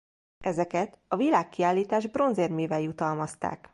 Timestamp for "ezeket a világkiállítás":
0.43-2.07